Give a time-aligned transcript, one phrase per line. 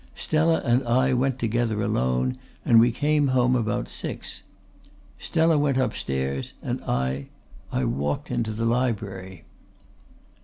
[0.15, 4.41] Stella and I went together alone and we came home about six.
[5.19, 7.27] Stella went upstairs and I
[7.71, 9.43] I walked into the library."